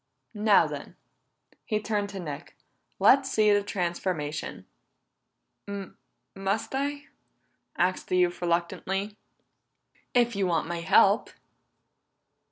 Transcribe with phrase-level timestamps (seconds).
[0.33, 0.95] Now then,"
[1.63, 2.57] he turned to Nick,
[2.97, 4.65] "Let's see this transformation."
[5.67, 7.05] "Must I?"
[7.77, 9.15] asked the youth reluctantly.
[10.15, 11.29] "If you want my help."